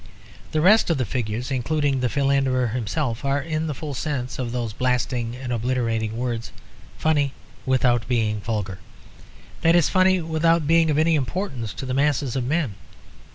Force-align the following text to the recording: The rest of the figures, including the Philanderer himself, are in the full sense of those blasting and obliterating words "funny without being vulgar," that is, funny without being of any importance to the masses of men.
The 0.51 0.61
rest 0.61 0.89
of 0.89 0.97
the 0.97 1.05
figures, 1.05 1.51
including 1.51 1.99
the 1.99 2.09
Philanderer 2.09 2.69
himself, 2.69 3.23
are 3.23 3.39
in 3.39 3.67
the 3.67 3.75
full 3.75 3.93
sense 3.93 4.39
of 4.39 4.51
those 4.51 4.73
blasting 4.73 5.35
and 5.35 5.53
obliterating 5.53 6.17
words 6.17 6.51
"funny 6.97 7.33
without 7.67 8.07
being 8.07 8.41
vulgar," 8.41 8.79
that 9.61 9.75
is, 9.75 9.89
funny 9.89 10.19
without 10.19 10.65
being 10.65 10.89
of 10.89 10.97
any 10.97 11.13
importance 11.13 11.71
to 11.75 11.85
the 11.85 11.93
masses 11.93 12.35
of 12.35 12.43
men. 12.43 12.73